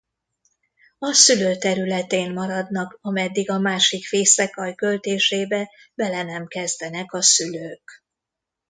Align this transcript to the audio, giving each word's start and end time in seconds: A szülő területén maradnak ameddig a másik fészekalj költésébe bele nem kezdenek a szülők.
A 0.99 1.13
szülő 1.13 1.55
területén 1.57 2.31
maradnak 2.31 2.97
ameddig 3.01 3.49
a 3.49 3.59
másik 3.59 4.05
fészekalj 4.05 4.75
költésébe 4.75 5.69
bele 5.93 6.23
nem 6.23 6.47
kezdenek 6.47 7.13
a 7.13 7.21
szülők. 7.21 8.03